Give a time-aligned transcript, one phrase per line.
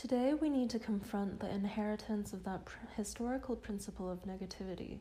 [0.00, 5.00] Today, we need to confront the inheritance of that pr- historical principle of negativity,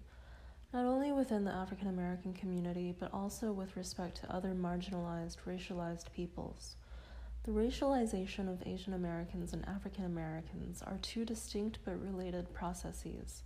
[0.74, 6.12] not only within the African American community, but also with respect to other marginalized, racialized
[6.12, 6.76] peoples.
[7.44, 13.44] The racialization of Asian Americans and African Americans are two distinct but related processes.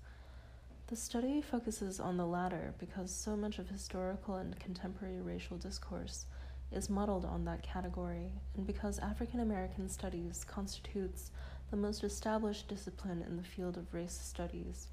[0.88, 6.26] The study focuses on the latter because so much of historical and contemporary racial discourse
[6.74, 11.32] is modeled on that category, and because African American studies constitutes
[11.72, 14.88] the most established discipline in the field of race studies.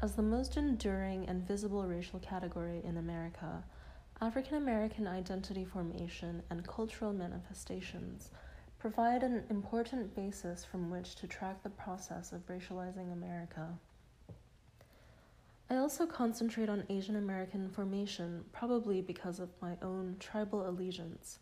[0.00, 3.64] As the most enduring and visible racial category in America,
[4.20, 8.30] African American identity formation and cultural manifestations
[8.78, 13.78] provide an important basis from which to track the process of racializing America.
[15.68, 21.40] I also concentrate on Asian American formation, probably because of my own tribal allegiance,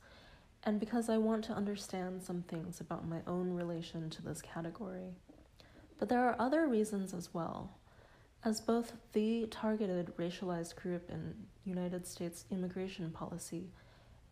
[0.63, 5.13] and because I want to understand some things about my own relation to this category.
[5.99, 7.77] But there are other reasons as well.
[8.43, 13.69] As both the targeted racialized group in United States immigration policy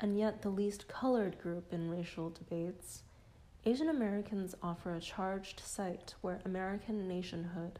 [0.01, 3.03] and yet the least colored group in racial debates,
[3.65, 7.79] Asian Americans offer a charged site where American nationhood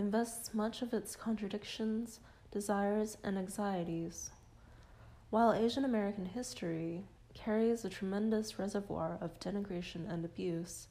[0.00, 2.20] invests much of its contradictions,
[2.50, 4.30] desires, and anxieties.
[5.28, 10.88] While Asian American history carries a tremendous reservoir of denigration and abuse,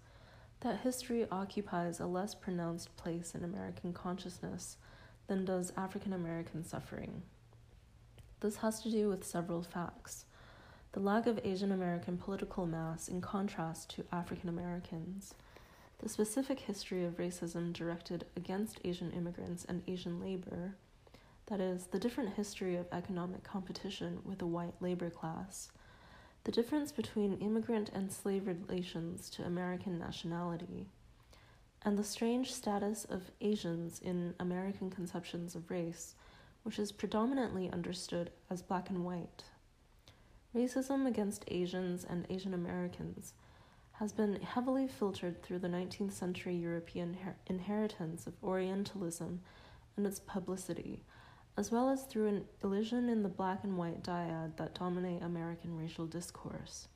[0.59, 4.77] that history occupies a less pronounced place in American consciousness
[5.25, 7.23] than does African American suffering.
[8.41, 10.25] This has to do with several facts.
[10.91, 15.33] The lack of Asian American political mass in contrast to African Americans
[15.99, 20.75] the specific history of racism directed against Asian immigrants and Asian labor,
[21.47, 25.69] that is, the different history of economic competition with the white labor class,
[26.45, 30.87] the difference between immigrant and slave relations to American nationality,
[31.83, 36.15] and the strange status of Asians in American conceptions of race,
[36.63, 39.43] which is predominantly understood as black and white.
[40.55, 43.33] Racism against Asians and Asian Americans
[43.99, 49.41] has been heavily filtered through the 19th century European her- inheritance of Orientalism
[49.97, 51.03] and its publicity,
[51.57, 55.75] as well as through an illusion in the black and white dyad that dominate American
[55.75, 56.87] racial discourse.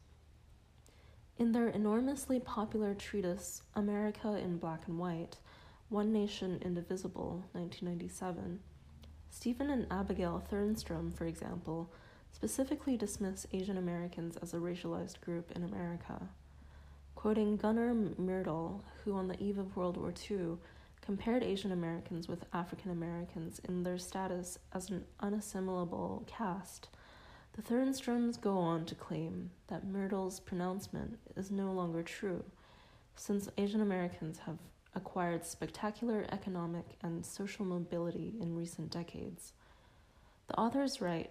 [1.38, 5.40] In their enormously popular treatise, America in Black and White
[5.90, 8.62] One Nation Indivisible, 1997,
[9.30, 11.92] Stephen and Abigail Thernstrom, for example,
[12.32, 16.30] specifically dismiss Asian Americans as a racialized group in America
[17.24, 20.58] quoting Gunnar Myrdal, who on the eve of World War II
[21.00, 26.90] compared Asian Americans with African Americans in their status as an unassimilable caste.
[27.54, 32.44] The Thernstroms go on to claim that Myrdal's pronouncement is no longer true,
[33.16, 34.58] since Asian Americans have
[34.94, 39.54] acquired spectacular economic and social mobility in recent decades.
[40.50, 41.30] The authors write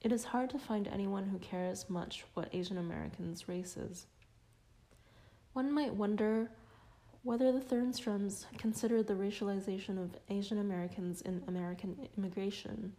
[0.00, 4.06] It is hard to find anyone who cares much what Asian Americans' race is.
[5.56, 6.50] One might wonder
[7.22, 12.92] whether the Thernstroms considered the racialization of Asian Americans in American immigration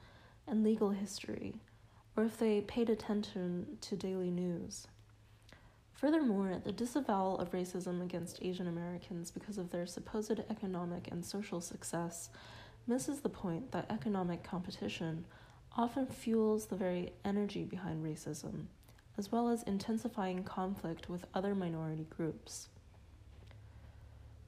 [0.48, 1.62] and legal history,
[2.16, 4.88] or if they paid attention to daily news.
[5.94, 11.62] Furthermore, the disavowal of racism against Asian Americans because of their supposed economic and social
[11.62, 12.32] success
[12.88, 15.26] misses the point that economic competition
[15.78, 18.66] often fuels the very energy behind racism
[19.18, 22.70] as well as intensifying conflict with other minority groups.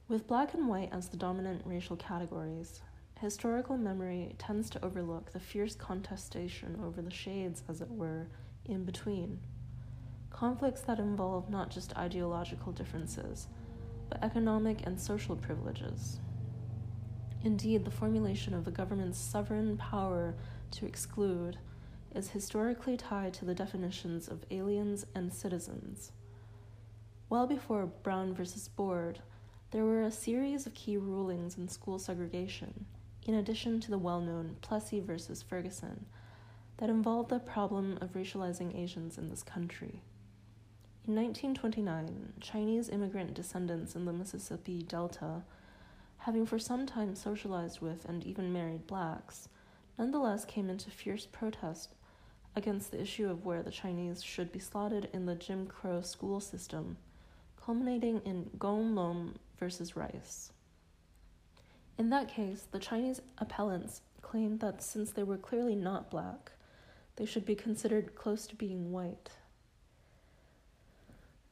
[0.08, 2.82] With black and white as the dominant racial categories,
[3.20, 8.28] historical memory tends to overlook the fierce contestation over the shades, as it were,
[8.66, 9.40] in between.
[10.32, 13.48] Conflicts that involve not just ideological differences,
[14.10, 16.20] but economic and social privileges.
[17.44, 20.36] Indeed, the formulation of the government's sovereign power
[20.72, 21.58] to exclude
[22.16, 26.12] is historically tied to the definitions of aliens and citizens.
[27.30, 28.44] Well before Brown v.
[28.76, 29.20] Board,
[29.72, 32.86] there were a series of key rulings in school segregation,
[33.28, 35.14] in addition to the well known Plessy v.
[35.48, 36.08] Ferguson,
[36.78, 40.02] that involved the problem of racializing Asians in this country.
[41.08, 45.44] In 1929, Chinese immigrant descendants in the Mississippi Delta,
[46.20, 49.50] having for some time socialized with and even married blacks,
[49.98, 51.94] nonetheless came into fierce protest
[52.56, 56.40] against the issue of where the Chinese should be slotted in the Jim Crow school
[56.40, 56.98] system,
[57.64, 60.52] culminating in Gong Lum versus Rice.
[61.98, 66.52] In that case, the Chinese appellants claimed that since they were clearly not black,
[67.18, 69.32] they should be considered close to being white.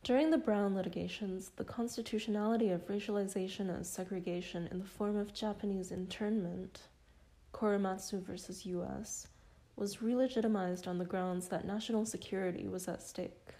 [0.03, 5.91] During the Brown litigations, the constitutionality of racialization as segregation in the form of Japanese
[5.91, 6.79] internment,
[7.53, 9.27] Korematsu versus US,
[9.77, 13.53] was re-legitimized on the grounds that national security was at stake.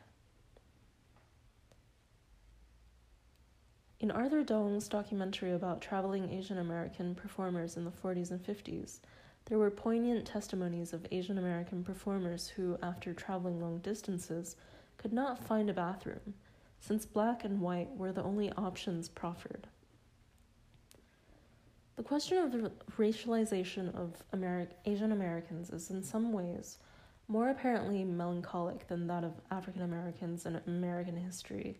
[4.00, 9.00] In Arthur Dong's documentary about traveling Asian American performers in the 40s and 50s,
[9.46, 14.56] there were poignant testimonies of Asian American performers who, after traveling long distances,
[14.98, 16.34] could not find a bathroom,
[16.80, 19.68] since black and white were the only options proffered.
[21.98, 26.78] The question of the racialization of Ameri- Asian Americans is in some ways
[27.28, 31.80] more apparently melancholic than that of African Americans in American history,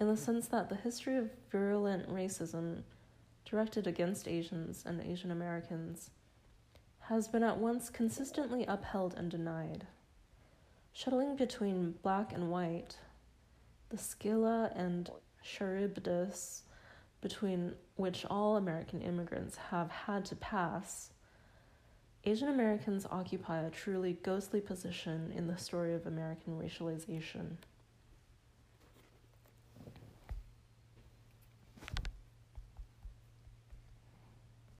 [0.00, 2.82] in the sense that the history of virulent racism
[3.44, 6.10] directed against Asians and Asian Americans
[6.98, 9.86] has been at once consistently upheld and denied.
[10.92, 12.96] Shuttling between black and white,
[13.90, 15.10] the Scylla and
[15.44, 16.62] Charybdis
[17.24, 21.08] between which all American immigrants have had to pass,
[22.24, 27.56] Asian Americans occupy a truly ghostly position in the story of American racialization.